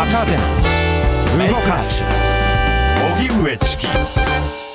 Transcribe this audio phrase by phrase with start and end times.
[0.00, 0.32] 若手。
[0.32, 2.02] 動かす。
[3.18, 3.86] 荻上チキ。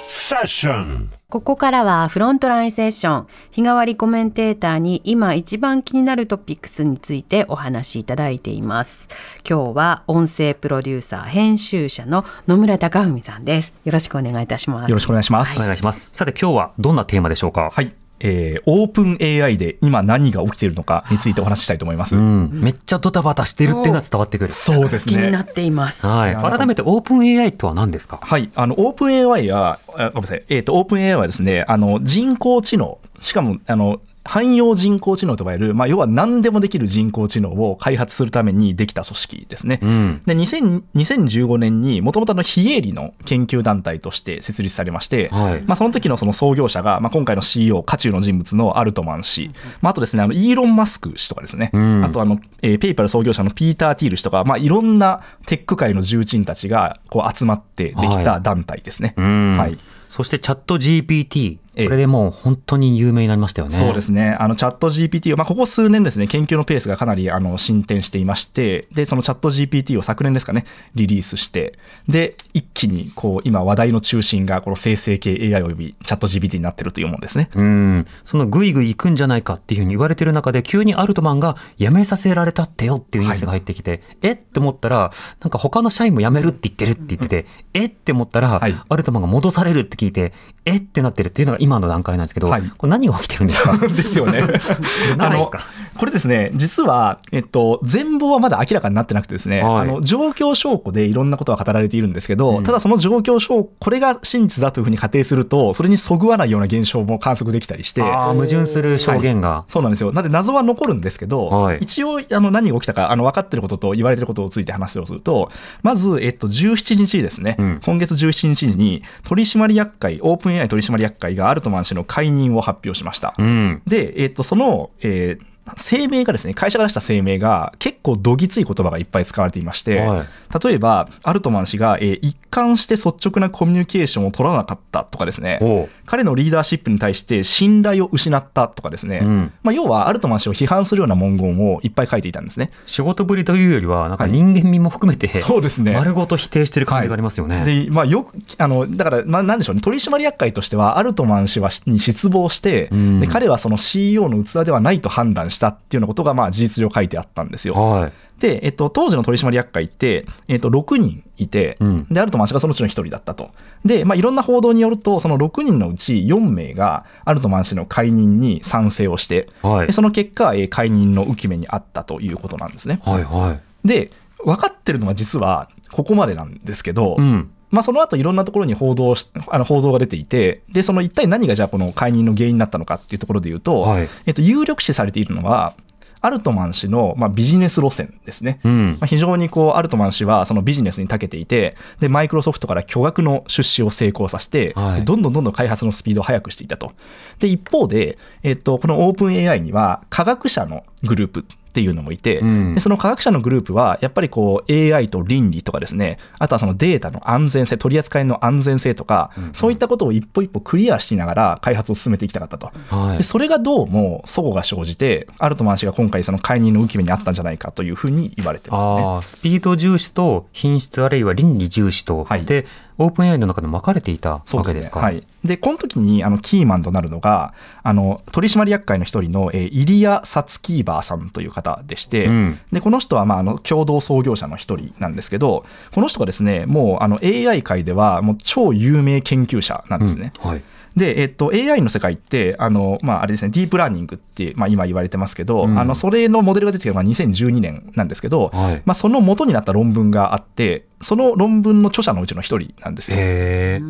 [0.06, 1.12] セッション。
[1.30, 3.28] ここからはフロントラインセッション。
[3.50, 9.08] 日替わりコメンテーターに今一番気になるトピックスについてお話しいただいています。
[9.50, 13.73] 今日は音声プロデューサー編集者の野村貴文さんです。
[13.84, 14.90] よろしくお願いいたします。
[14.92, 15.60] よろしくお願いします。
[15.60, 16.08] お願いします。
[16.12, 17.72] さて今日はどんなテーマでしょうか？
[17.73, 17.92] はい。
[18.20, 22.16] えー、オープン AI で今何が起きているのかについてお話ししたいと思います。
[22.16, 24.52] うん、めっちゃドタバタしてるっていうのは伝わってくる。
[24.52, 25.14] そうですね。
[25.16, 26.36] 気になっていますはい。
[26.36, 28.20] 改めてオープン AI とは何ですか？
[28.22, 28.50] はい。
[28.56, 30.44] あの、オープン AI は、あごめんなさい。
[30.50, 39.80] えっ、と、オープン AI はですね、あの、人工知能、しかも、あの、汎用人工知能と呼ばれる、まあ、要は何でもできる人工知能を開発するためにできた組織ですね。
[39.82, 40.22] うん。
[40.26, 49.52] で、2000 2015年にもともとの非営利の研究団体として設立されまして、はいまあ、その時のその創業者が、まあ、今回の CEO、渦中の人物のアルトマン氏、
[49.82, 59.14] まあ、あとですね、あのイーロン・マスク氏とかですね、んあとあの、えーペイパル創業者のピーター・ティール氏とか、まあ、いろんなテック界の重鎮たちがこう集まってできた団体ですね。
[59.17, 59.58] うん。
[59.58, 59.78] はい。
[60.10, 61.58] そしてチャット GPT。
[61.76, 63.76] こええれでもう本当に有名になりましたよね。
[63.76, 64.36] そうですね。
[64.40, 77.50] あの、チャット GPT を、まあ、ここ数年ですね、研究のペースがかなり、あの、進展していまして、で、そのチャット GPT を昨年ですかね、リリースして、で、一気に、こう、今話題の中心が、この生成系 AI およびチャット GPT になってるというものですね。
[77.54, 78.08] うん。
[78.23, 90.33] そのグイグイ行くんじゃないかっていうふうに言われてる中で、急にアルトマンが辞めさせられたってよっていうニュースが入ってきて、えって思ったら、なんか他の社員も辞めるって言ってるって言ってて、えって思ったら、はいアルトマンが戻されるって聞いて、
[90.64, 92.64] えってなってるっていうのが今の段階なんですけど、はい。
[92.77, 93.77] これ何が起きてるんですか？
[93.87, 94.42] ですよね。
[95.17, 95.59] ないですか？
[95.98, 99.81] これですね、実は、えっと、全貌はまだ明らかになってなくてですね、はい。
[99.81, 102.64] あの、状況証拠でいろんなことが語られているんですけど、うん。
[102.65, 109.64] ただその状況証拠、これが真実だというふうに仮定すると、それにそぐわないような現象も観測できたりして、ああ、矛盾する証言が。
[109.67, 109.83] そう。
[109.83, 110.11] なんですよ。
[110.11, 111.77] なんで謎は残るんですけど、はい。
[111.80, 115.49] 一応あの何が起きたかあの分かってることと言われてることをついて話をすると、
[115.81, 117.80] まず、えっと、17日ですね、うん。
[117.86, 123.33] 今月17日に取締役会、オープン AI 取締役会がアルトマン氏の解任を発表しました。
[123.39, 123.82] うん。
[123.88, 130.27] で、えっと、その、えー声明がですね、会社が出した声明が結構どぎつい言葉がいっぱい使われていまして、はい。
[130.63, 135.59] 例えば、アルトマン氏が、えー一貫して率直なコミュニケーションを取らなかったとかですね、
[136.06, 139.54] 彼のリーダーシップに対して信頼を失ったとかですね、うん。
[139.62, 142.69] まあ、要はアルトマン氏を批判するような文言をいっぱい書いていたんですね。
[142.86, 144.31] 仕事ぶりというよりは、なんかはい。
[144.31, 145.92] 人間味も含めて、そうですね。
[145.92, 147.65] 丸ごと否定してる感じがありますよね。
[147.65, 153.19] で、まあ、よく、あの、だから、まあ、なんでしょうね、取締役会としては、アルトマン氏はに失望して、うん。
[153.19, 157.74] で彼はその CEO の器ではないと判断したっていうようなことが、まあ、事実上書いてあったんですよ。
[157.75, 158.13] はい。
[158.39, 163.51] で、えっと、当時の取締役会って、えっと、6人いて、うんで、アルトマン氏がそのうちの1人だったと。
[163.86, 173.00] で、まあ、いろんな報道によると、その6人のうち4名が、アルトマン氏の解任に賛成をして、はいでその結果、えー解任の浮き目にあったということなんですね。
[173.04, 173.88] はいはい。
[173.88, 174.10] で、
[174.44, 177.51] 分かってるのは実は、ここまでなんですけど、うん。
[177.75, 185.74] まあ、その後いろんなところに報道しあの報道が出ていて、で、その一体何がじゃあこの解任の原因になったのかっていうところで言うと、はいえっと、有力視されているのは、
[186.21, 188.62] アルトマン氏の、まあ、ビジネス路線ですね。
[188.63, 196.94] うんまあ、非常にこう、アルトマン氏はそのビジネスに長けていて、で、マイクロソフトから巨額の出資を成功させて、はいでどんどんどんどん開発のスピードを速くしていたと。
[197.39, 201.45] で、一方で、えっと、このオープン AI には科学者のグループ
[201.75, 212.71] っていうのもいて、うんでその科学者のグループは、やっぱりこう AI と倫理とかですね、あとはそのデータの安全性、取り扱いの安全性とか、そういったことを一歩一歩クリアしながら開発を進めていきたかったと。
[212.89, 219.39] はいでそれがどうも齟齬が生じて、アルトマン氏が今回その解任の浮き目にあったんじゃないかというふうに言われてますね。
[219.39, 222.66] スピード重視と品質あるいは倫理重視と、はいで、
[222.97, 224.31] オープン AI の中でも分かれていた。
[224.31, 225.00] わけですか？
[225.00, 225.24] はい。
[225.44, 227.53] で、この時に、あの、キーマンとなるのが、
[227.83, 240.31] あの、取締役会の一人の、えーイリア・サツキーバーさんという方でして、うんで、この人は、まあ、あの、共同創業者の一人なんですけど、この人がですね、もう、あの、AI 界では、もう、超有名研究者なんですね。
[240.44, 240.62] うんはい。
[240.95, 245.77] で、えっと、AI の世界って、あの、まあ、あれですね、ディープラーニングって、まあ、今言われてますけど、うん。
[245.77, 248.81] あの、それのモデルが出てきたのが2012年なんですけど、はい。
[248.86, 253.18] まあ、その元になった論文があって、その論文の著者のうちの一人なんですよ。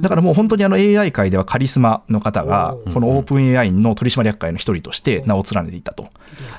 [0.02, 6.10] だからもう本当にあの AI 界ではカリスマの方が、このオープン AI の取締役会の一人として名を連ねていたと。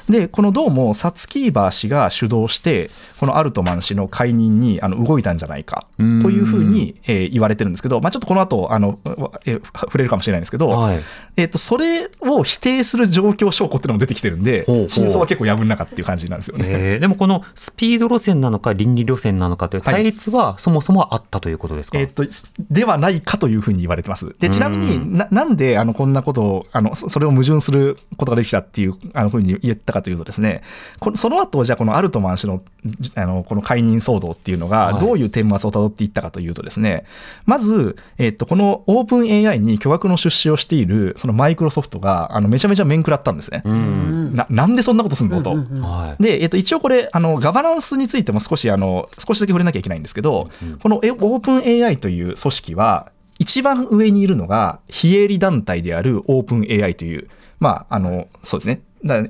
[0.09, 2.89] で、このどうもサツキーバー氏が主導して、
[3.19, 8.99] このアルトマン氏の解任にあの動いたんじゃないかというふうに、えー言われてるんですけど、まあ、ちょっとこの後あの、
[9.45, 11.03] えー触れるかもしれないんですけど、はい。
[11.37, 16.65] えっとそれを否定する状況証拠っていうのも出てきてるんでほうほう、真相は結構やぶん中っていう感じなんですよね。
[16.69, 22.25] えーでもこのスピード路線なのか倫理路線なのかという対立はそもそもあったということですか、えっと、
[22.71, 24.35] ではないかというふうに言われてます。
[24.39, 30.63] で、ちなみにな、なんで、あの、こんなことを、あの、そそれを矛盾することができたっていう、あの、ふうに言ったかというとですね、
[30.99, 32.63] このその後、じゃあ、このアルトマン氏の、
[33.01, 37.05] じあの、この解任騒動っていうのが、はいどういう顛末をたどっていったかというとですね、
[37.45, 43.63] まず、えっと、このオープン AI に巨額の出資をしている、そのマイクロソフトが、あの、めちゃめちゃ面食らったんですね。
[43.65, 44.35] うん。
[44.35, 45.43] な、なんでそんなことすんの？
[45.43, 45.51] と。
[45.51, 46.23] はい。
[46.23, 50.49] で、えっと、一応これ、あの、ガバナンスについても少し、あの、少しだけ触れなきゃいけないんですけど、
[50.83, 57.29] このえオープン AI という組織は、一番上にいるのが、非営利団体であるオープン AI という、
[57.61, 58.81] まあ、あの、そうですね。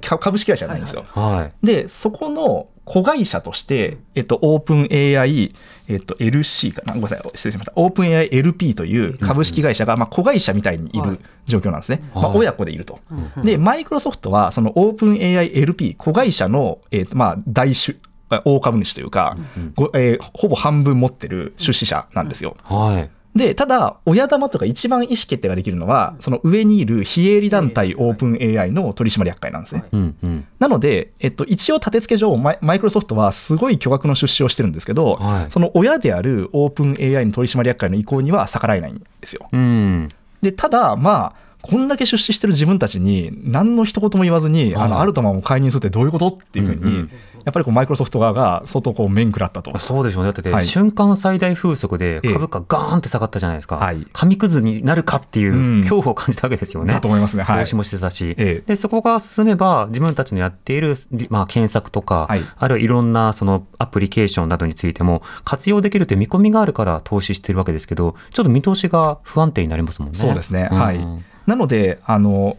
[0.01, 1.05] 株式会社じゃないんですよ。
[1.09, 1.67] はい。
[1.67, 5.53] で、そこの子会社として、えっと、オープン AI、
[5.89, 6.95] えっと、LC かな？
[6.95, 7.73] ごめんなさい、失礼しました。
[7.75, 12.01] オープン AI LP という株式会社が、まあ、子会社みたいにいる状況なんですね。
[12.15, 13.01] まあ、はい親子でいると。
[13.43, 17.99] で、マイクロソフトは、そのオープン AI LP、子会社の、えっと、まあ、大主、
[18.45, 19.37] 大株主というか、
[19.75, 22.57] ごえーほぼ半分持ってる出資者なんですよ。
[22.63, 23.11] はい。
[23.37, 29.85] で、ただ、親玉とか一番意思決定ができるのは、その上にいる非営利団体オープン AI の取締役会なんですね。
[29.93, 30.47] うんうん。
[30.59, 39.49] なので、えっと、一応立て付け上マイ、マイクロソフトはすごい巨額の出資をしてるんですけど、はいその親であるオープン AI の取締役会の意向には逆らえないんですよ。
[39.53, 40.09] うん。
[40.41, 47.11] で、ただ、まあ、こんだけ出資してる自分たちに、何の一言も言わずに、あはいの、アルトマンを解任するってどういうことっていうふうに、うんうん
[47.47, 49.79] やっぱりこうマイクロソフト側が相当こう面食らったと。
[49.79, 50.33] そうでしょうね。
[50.33, 53.77] だって、はい瞬間最大風速でええ株価ガーンって下がったじゃないですか。
[53.77, 56.93] はい紙くずになるかっていううん恐怖を感じたわけですよね。
[56.93, 57.45] だと思いますね。
[57.45, 57.61] はい。
[57.61, 60.97] 投資もしてたし、ええでそこが進めば自分たちのやっている、
[61.31, 70.19] まあ、検索とか、はいあるいはいろんなそのアプリケーションなどについても活用できるという見込みがあるから投資してるわけですけどちょっと見通しが不安定になりますもんね。
[70.19, 70.69] そうですね。
[70.73, 71.01] うんはい。
[71.47, 72.57] なので、あの、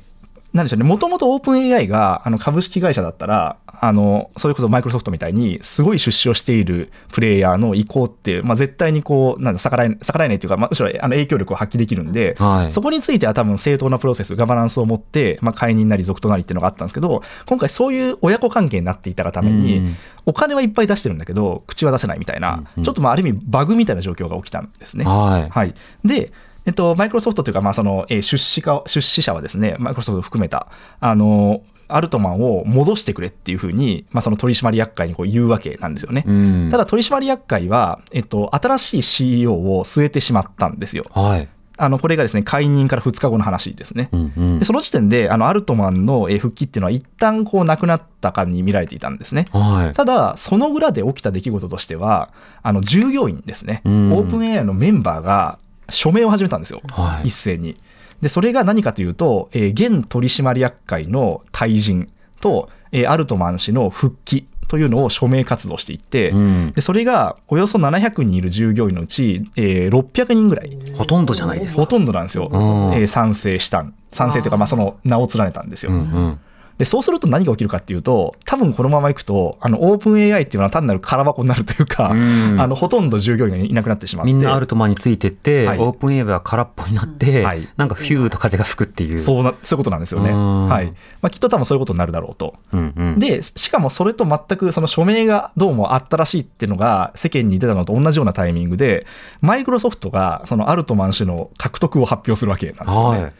[0.54, 12.72] なんでしょうね、もともとオープン AI があの株式会社だったら、あの、それこそマイクロソフトみたいに、すごい出資をしているプレイヤーの意向って、まあ、絶対にこう、なんだ、逆らえ、逆らえないというか、まあ、むしろあの影響力を発揮できるんで、はい。
[12.72, 19.96] そこについては多分正当なプロセス、ガバナンスを持って、まあ、解任なり続となりっていうのがあったんですけど、今回そういう親子関係になっていたがために、うん。
[20.26, 22.84] お金はいっぱい出してるんだけど、口は出せないみたいな、うん。
[22.84, 25.06] ちょっとまあ、ある意味バグみたいな状況が起きたんですね。
[25.06, 25.50] はい。
[25.50, 25.76] はい。
[26.04, 26.32] で、
[26.68, 30.68] えっと、マイクロソフトというか、まあ、その、えー出資家、出資者はですね、マイクロソフトを含めた、
[31.00, 36.26] あの、アルトマンを戻してくれっていうふうに、まあ、その取締役会にこう言うわけなんですよね。
[36.28, 41.06] うんただ、取締役会は、えっと、新しい CEO を据えてしまったんですよ。
[41.12, 41.48] はい
[41.80, 44.10] あの、これがですね、解任から2日後の話ですね。
[44.12, 49.46] うんうんでその時点で、あの、アルトマンのえー復帰っていうのは一旦こうなくなったかに見られていたんですね。
[49.52, 52.34] はいただ、その裏で起きた出来事としては、
[52.64, 57.76] あの、従業員ですね、うんオープン AI のメンバーが署名を始めたんですよ、はい一斉に。
[58.22, 62.10] で、それが何かというと、えー現取締役会の退陣
[62.42, 71.84] と、えーアルトマン氏の復帰というのを署名活動していって、うんでそれがおよそ700人いる従業員のうち、えー600人ぐらい、ほとんどじゃないですか。
[71.84, 72.60] ほとんどなんですよ、うん
[72.94, 73.94] えー賛成したん。
[74.12, 75.92] 賛成というか、まあ、その名を連ねたんですよ。
[75.92, 76.40] うんうん
[76.78, 84.32] で、そうすると何が起きるかっていうと、多分このままいくと、あの、オープン AI っていうのは単なる空箱になるというか、うんあの、ほとんど従業員がいなくなってしまって。
[84.32, 89.20] みんなアルトマンについてって、はいオープンエイブは空っぽになって、はいなんかフューと風が吹くっていう。
[89.20, 90.30] そうな、そういうことなんですよね。
[90.30, 90.88] うんはい。
[91.22, 92.56] まあ、きっと多分そういうことになるだろうと。
[92.72, 99.06] うんうん、で、しかもそれと全くその署名がどうもあったらしいっていうのが世間に出たのと同じようなタイミングで、
[99.42, 103.22] マイクロソフトがそのアルトマン氏の獲得を発表するわけなんですよね。
[103.22, 103.34] はい。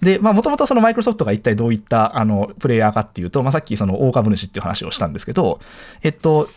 [0.00, 5.60] で、まあ、もともとそのマイクロソフトが一体どういった、あの、プレイヤーかっていうと、まあ、さっきその大株主っていう話をしたんですけど、
[6.02, 6.48] えっと、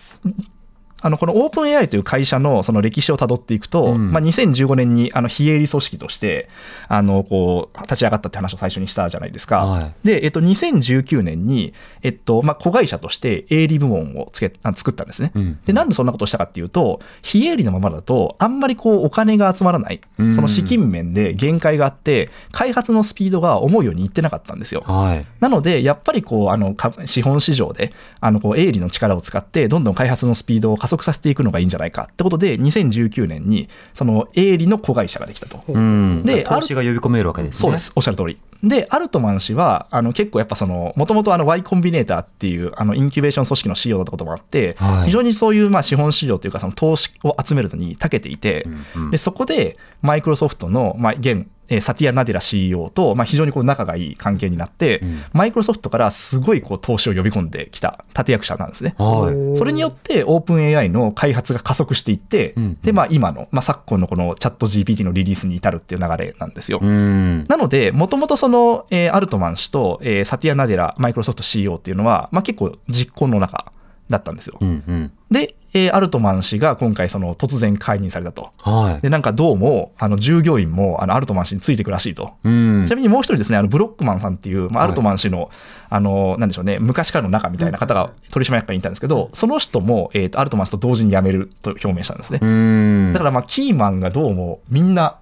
[1.03, 6.49] あの、このオープン AI という会社のその歴史をたどっていくと、うんまあ、2015年にあの非営利組織として、
[6.87, 9.65] あの、こう、立ち上がったって話を最初にしたじゃないですか。
[9.65, 15.31] はいで、えっと、2019年に、えっと、まあ、子会社として営利部門をつけ、あ作ったんですね。
[15.35, 20.01] うんで、なんでそんなことをしたかっていうと、非営利のままだと、あんまりこう、お金が集まらない。
[20.17, 24.81] うんその資金面で限界があって、開発のスピードが思うようにいってなかったんですよ。
[24.81, 25.25] はい。
[25.39, 35.63] なので、やっぱりこう、あの、か資本市場で、あの、こう、営利の力を使って、どんどん開発のスピードを加速速させていくのがいいんじゃないかってことで、2019年に、その、営利の子会社ができたと。
[35.67, 36.23] うん。
[36.25, 37.59] で投資が呼び込めるわけですね。
[37.59, 37.77] そうで。
[37.77, 38.37] す、おっしゃる通り。
[38.63, 48.65] で、アルトマン氏は、あの結構やっぱその、もともとあの Y コンビネーターっていうあのインキュベーション組織の CEO だったこともあって、はい非常にそういうまあ資本市場というか、その投資を集めるのに長けていて、
[49.11, 55.01] でそこでマイクロソフトの、まあ、現、えーサティア・ナデラ CEO と、まあ、非常にこう仲がいい関係になって、
[55.33, 58.95] マイクロソフトからすごいこう投資を呼び込んできた立役者なんですね。
[58.97, 59.57] はい。
[59.57, 66.79] それによってオープン AI の開発が加速していって、んで、まあ今の、まあ昨今のこのチャット GPT のリリースに至るっていう流れなんですよ。
[66.81, 67.43] うん。
[67.47, 73.71] なので、もともとその、えーアルトマン氏と、えーサティア・ナデラ、マイクロソフト CEO っていうのは、まあ結構実行の中
[74.09, 74.57] だったんですよ。
[74.61, 75.11] うんうん。
[75.31, 78.51] で、えーアルトマン氏が今回その突然解任されたと。
[78.57, 79.01] はい。
[79.01, 82.33] で、なんかどうも、あの、従業員も、あの、アルトマン氏についてくらしいと。
[82.43, 85.49] うんちなみにもう一人ですね、あの、ブロックマンさんっていう、まあ、アルトマン氏の、
[85.89, 92.39] あの、なんでしょうね、昔からの仲みたいな方が取締役会にいたんですけど、その人も、えっ、と、アルトマン氏と同時に辞めると表明したんですね。
[92.41, 93.11] うん。
[93.13, 95.17] だから、まあ、キーマンがどうも、みんな、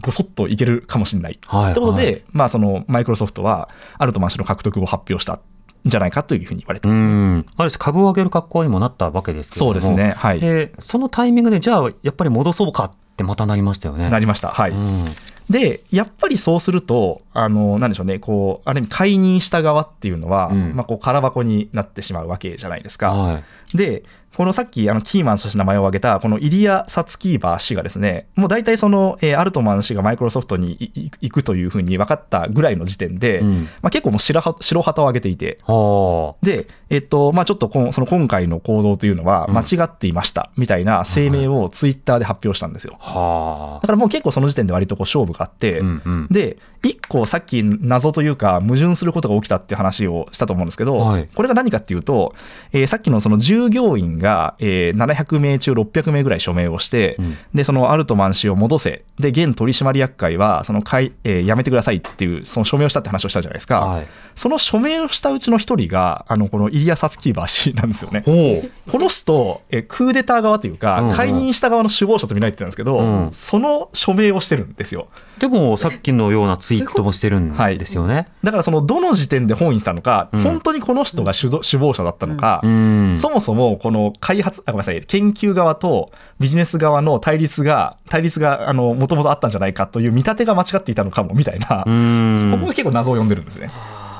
[0.00, 1.38] ごそっといけるかもしれない。
[1.46, 3.68] はいということで、はいまあ、その、マイクロソフトは、
[3.98, 5.40] アルトマン氏の獲得を発表したん
[5.86, 7.08] じゃないかというふうに言われてうますね。
[7.08, 7.46] ん。
[7.56, 9.80] ある種株を上げる格好にもなったわけですけれども。
[9.80, 14.10] そうですねはいで、そのタイミングで、じゃあ、やっぱり戻そうかってまたなりましたよね。
[14.10, 14.48] なりました。
[14.48, 14.72] はい。
[14.72, 15.04] うん。
[15.48, 23.12] で、やっぱりそうすると、あの、なんでしょうね、こう、ある意味解任した側っていうのは、うんまあ、こう、空箱になってしまうわけじゃないですか。
[23.12, 23.76] はい。
[23.76, 24.02] で、
[24.36, 30.76] このさっきあのキーマンとして名前を挙げた、このイリア・サツキーバー氏がですね、もう大体その、えーアルトマン氏がマイクロソフトに
[31.20, 33.62] 行くというふうに分かったぐらいの時点で、うん。
[33.80, 42.98] まあ、結構もう白は白旗を上げていて、はで、えっと、まあ、ちょっとこのその今回の行動というのは間違っていました、みたいな声明をツイッターで発表したんですよ。
[43.00, 43.18] あ。
[43.18, 46.26] はだからもう結構その時点で割とこう勝負があって、うんうん。
[46.30, 51.28] で、一個さっき謎というか矛盾することが起きたっていう話をしたと思うんですけど、はい。
[51.34, 52.34] これが何かっていうと、
[52.72, 54.25] えーさっきのその従業員が、
[54.58, 63.80] えー700名中600名ぐらい署名をして、んで、そのアルトマン氏を戻せ、で、現取締役会は、その会、えーやめてくださいっていう、その署名をしたって話をしたじゃないですか。
[63.80, 64.06] はい
[64.36, 68.22] その署名をしたうちの一人が、あの、このイリア・サツキーバー氏なんですよね。
[68.22, 75.08] この人、えークーデター側というか、うんうん解任した側の首謀者と見られてたんですけど、うんその署名をしてるんですよ。
[75.38, 78.28] でも、さっきのようなツイートもしてるんですよね。
[78.42, 83.14] だからそのどの時点で本意したのか、うん本当にこの人が首謀者だったのか、うん。
[83.16, 86.10] そもそもこの開発、あ、ごめんなさい、研究側と
[86.40, 93.70] ビジネス側の対立が、対立が、あの、もともとあったんじゃないかという見立てが間違っていたのかも、みたいな、うんここが結構謎を呼んでるんですね。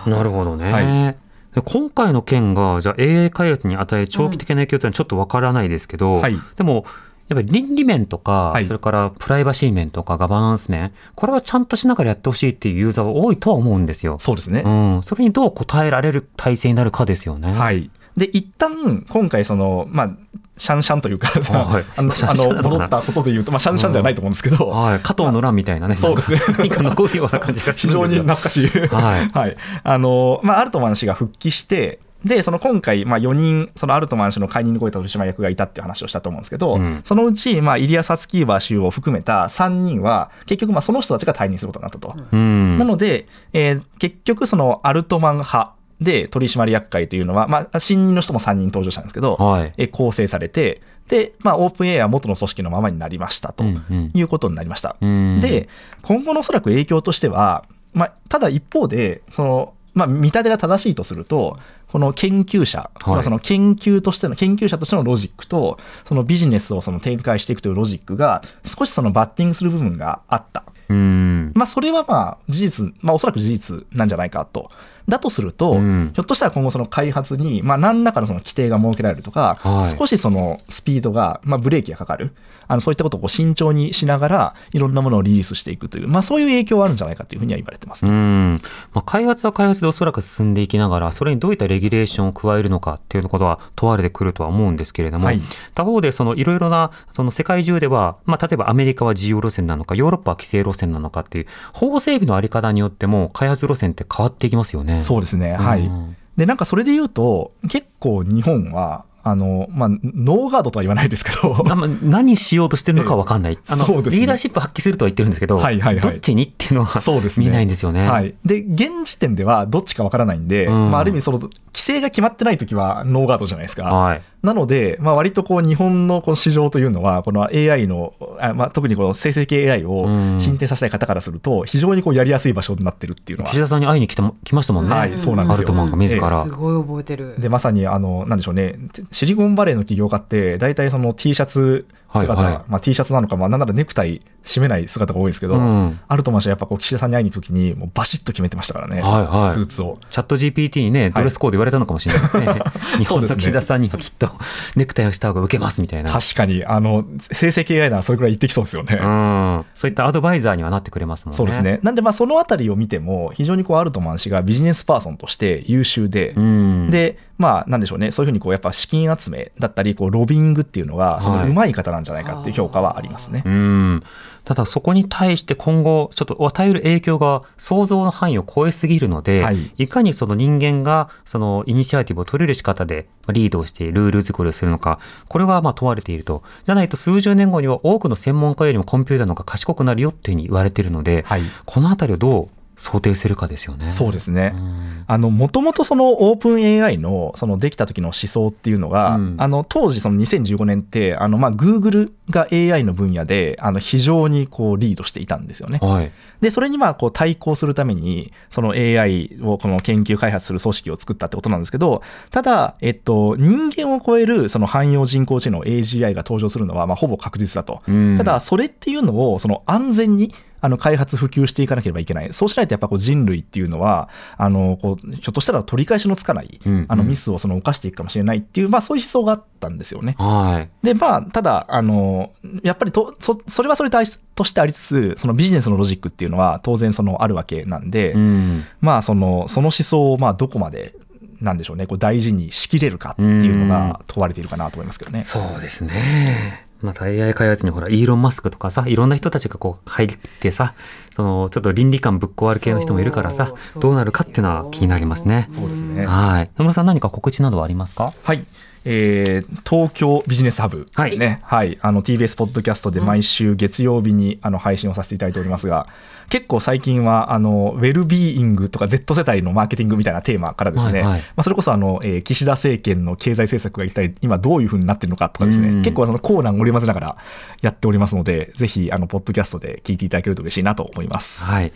[0.07, 0.73] なるほどね。
[0.73, 1.15] は
[1.55, 6.85] で今回の件が、じゃあ AI 開発に与える長期的な影響というのはちょっとわからないですけど、はいでも、
[7.29, 14.19] やっぱり倫理面とか、はいそれからプライバシー面とかガバナンス面、これはちゃんとしながらやってほしいっていうユーザーは多いとは思うんですよ。
[14.19, 14.63] そうですね。
[14.65, 15.01] うん。
[15.03, 17.53] それにどう応えられる体制になるかですよね。
[17.53, 17.91] はい。
[18.17, 20.11] で、一旦、今回、その、まあ、
[20.59, 25.01] シャンシャンというか、はい あの、シャあのンシャンなのかな戻ったことで言うと、まあ、シャンシャンじゃないと思うんですけど、はい。
[25.01, 25.95] 加藤の乱みたいなね。
[25.95, 28.15] そうですね 何か残るような感じがす非常に。
[28.17, 28.69] 懐かしい。
[28.69, 29.57] はい はい。
[29.83, 42.17] あの、まあ、アルトマン氏が復帰して、で、その今回、まあ、4人、そのアルトマン氏の解任に超えた取締役がいたっていう話をしたと思うんですけど、うんそのうち、まあ、イリア・サツキーバー氏を含めた3人は、結局、まあ、その人たちが退任することになったと。
[42.33, 42.79] うん。
[42.79, 54.97] なので、えー結局、そのアルトマン派で取締役会というのは、まあ、新任の人も3人登場したんですけど、はいえー構成されて、で、まあ、オープン AI は元の組織のままになりましたということになりました。
[55.01, 55.69] うんで、
[56.03, 70.65] 今後のおそらく影響としては、まあ、ただ一方で、その、まあ、見立てが正しいとすると、この研究者、はいまあその研究としての、研究者としてのロジックと、そのビジネスをその展開していくというロジックが、少しそのバッティングする部分があった。
[70.89, 71.53] うん。
[71.55, 74.69] まあ、それはまあ、事実、まあ、おそらく事実なんじゃないかと。
[75.09, 82.33] だとすると、うんひょっとしたら今後その開発に、まあ、何らかのその規定が設けられるとか、はい少しそのスピードが、まあ、ブレーキがかかる。
[82.69, 88.15] あの、そういったことをこう慎重にしながら、いろんなものをリリースしていくという、まあ、そういう影響はあるんじゃないかというふうには言われてますうね。
[88.15, 88.53] ん。
[88.93, 95.41] まあ、開発は開発でおそらく進んでいきながら、それにどういったレギュレーションを加えるのかっていうことは問われてくるとは思うんですけれども、はい
[95.75, 104.96] 他方でそのいろいろな、その世界中では、まあ、例えばアメリカは自由路線なのか、ヨーロッパは規制路線なのかっていう、法整備のあり方によっても開発路線って変わっていきますよね。
[105.01, 105.53] そうですね。
[105.53, 106.17] はいうん。
[106.37, 111.65] で、なんかそれで言うと、結構日本は、あの、まあ、ノーガードとは言わないですけど、
[112.03, 113.57] 何しようとしてるのかわかんない。
[113.57, 117.47] ねリーダーシップ発揮するとは言ってるんですけど、はいはいはいどっちにっていうのはそうですね。
[117.47, 118.09] 見えないんですよね。
[118.09, 118.37] はい。
[118.45, 123.83] で、現時点ではどっちかわからないんで、うんまあ、ある意味その、規制が決まってないときはノーガードじゃないですか。
[123.87, 124.23] はい。
[124.47, 133.61] なので、まあ、割とこう日本のこの市場というのは、この AI の、あまあ、特にこの生成系 AI をうん進展させたい方からすると、非常にこうやりやすい場所になってるっていうのは岸。
[133.61, 134.95] 田さんに会いに来ても来ましたもんね。
[134.95, 136.45] はいそうなんですよアルトマンが自ら。
[136.45, 137.35] すごい覚えてる。
[137.41, 138.79] でまさにあのなんでしょうね
[139.11, 141.87] シリコンバレーの起業家って大体その T シャツ
[142.21, 149.99] 姿、はいはいまあ、T シャツなのか、まあ、なんならネクタイ締めない姿が多いんですけど、うんアルトマン氏はやっぱこう岸田さんに会いに行くときにもうバシッと決めてましたからね、はいはいスーツを。
[150.11, 152.47] チャット GPT にね、ドレスコード言われたのかもしれないですね。
[152.99, 154.31] 日本の岸田さんにはきっと
[154.77, 156.13] ネクタイをした方が受けますみたいな。
[156.13, 158.99] 確かにあの生成系 AI ならそれくらい言ってきそうですよね。
[159.01, 159.65] うん。
[159.75, 161.37] そういったアドバイザーにはなってくれますもんね。
[161.37, 161.63] そうです。
[161.63, 161.81] ね。
[161.83, 166.91] なんで、まあ、そのあたりを見ても、非常にこう、アルトマン氏がビジネスパーソンとして優秀で、うん。
[166.91, 173.43] で、まあ、なんでしょうね、そういうふうにこう、やっぱ資金集めだったり、こう、ロビングっていうのが、うまい方なんじゃないかっていう評価はありますね。
[173.45, 174.03] うん。
[174.45, 186.45] ただそこに対して今後、ちょっと与える影響が想像の範囲を超えすぎるので、はいい、かにその人間がそのイニシアティブを取れる仕方でリードをしてルール作りをするのか、これはまあ問われていると。
[186.65, 191.43] じゃないと数十年後には多くの専門家よりもコンピューターの方が賢くなるよっていうふうに言われているので、はい。
[191.65, 193.91] このあたりをどう想定するかですよね。
[193.91, 194.53] そうですね。
[194.55, 205.79] うんあの、もともとそのオープン AI の、そのできた時の思想っていうのが、うんあの、当時その2015年って、あの、まあ、Google が AI の分野で、あの、非常にこう、リードしていたんですよね。
[205.81, 206.11] はい。
[206.41, 212.03] で、それにまあ、こう、対抗するために、その AI をこの研究開発する組織を作ったってことなんですけど、
[212.33, 217.81] ただ、えっと、人間を超えるその汎用人工知能 AGI が登場するのは、まあ、ほぼ確実だと。
[217.87, 222.33] うんただ、それっていうのを、その安全に、あの開発普及していかなければいけない。
[222.33, 230.17] そうしないとやっぱこう人類っていうのは、あの、こう、ひょっとしたら取り返しのつかない、うんあのミスをその犯していくかもしれないっていう、まあそういう思想があったんですよね。
[230.19, 230.87] はい。
[230.87, 232.33] で、まあ、ただ、あの、
[232.63, 238.65] やっぱりと、そ、それはそれとしてありつつ、そのビジネスのロジックっていうのは当然そのあるわけなんで、うん。
[238.81, 240.95] まあ、その、その思想を、まあ、どこまで、
[241.41, 245.23] なんでしょうね、こう大事にしきれるかっていうのが問われているかなと思いますけどね。
[245.23, 246.66] そうですね。
[246.87, 250.09] また AI 開発にほら、イーロン・マスクとかさ、いろんな人たちがこう入っ
[250.41, 250.75] てさ、
[251.11, 255.47] そのちょっと倫理観ぶっ壊る系の人もいるからさどうなるかっていうのは気になりますね。
[255.49, 256.07] そうですね。
[256.07, 256.51] はい。
[256.57, 258.13] 野村さん何か告知などはありますか？
[258.23, 258.45] はい。
[258.87, 261.41] えー東京ビジネスハブですね。
[261.43, 261.77] はい。
[261.83, 265.89] あの、TBS ポッドキャストで毎週月曜日にあの配信をさせていただいておりますが、
[266.29, 277.17] 結構最近は、あの、ウェルビーイングとか Z 世代のマーケティングみたいなテーマからですね、はいはいまあ、それこそあの、えー岸田政権の経済政策が一体今どういうふうになってるのかとかですね、うん結構そのコーナーを織り交ぜながら
[277.63, 281.45] やっておりますので、ぜひ、あの、ポッドキャストで聞いていただけると嬉しいなと思います。
[281.45, 281.73] はい。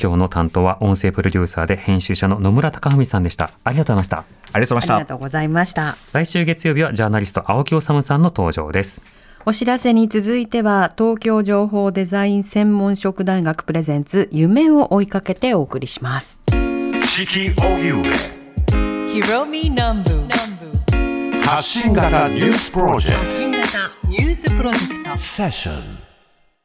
[0.00, 3.50] 今日の担当は音声プロデューサーで編集者の野村貴文さんでした。
[3.64, 4.24] ありがとうございました。
[4.52, 4.94] ありがとうございました。
[4.94, 5.96] ありがとうございました。
[6.12, 9.02] 来週月曜日はジャーナリスト青木治さんの登場です。
[9.46, 16.40] お知らせに続いては東京情報デザイン専門職大学プレゼンツ夢を追いかけてお送りします。
[16.50, 18.02] 四季荻上
[19.12, 20.24] Hiromi Nambu
[21.42, 23.68] 発信型ニュースプロジェクト新型
[24.08, 26.03] ニュースプロジェクトセッション